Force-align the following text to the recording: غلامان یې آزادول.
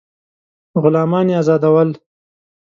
غلامان 0.81 1.25
یې 1.29 1.35
آزادول. 1.41 1.89